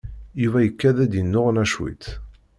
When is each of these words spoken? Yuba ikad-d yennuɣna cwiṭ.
Yuba 0.41 0.59
ikad-d 0.67 1.11
yennuɣna 1.17 1.65
cwiṭ. 1.73 2.05